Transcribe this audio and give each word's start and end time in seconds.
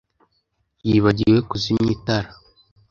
yibagiwe 0.87 1.37
kuzimya 1.49 1.83
itara. 1.95 2.29